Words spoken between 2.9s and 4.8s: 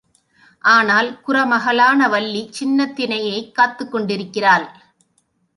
தினையைக் காத்துக் கொண்டிருக்கிறாள்.